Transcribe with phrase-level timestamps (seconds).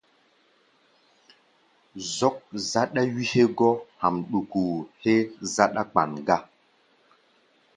[2.15, 2.35] Zɔ́k
[2.71, 3.69] záɗá wí hégá
[4.01, 4.61] hamduku
[5.01, 5.17] héé
[5.53, 6.35] záɗá-kpan gá.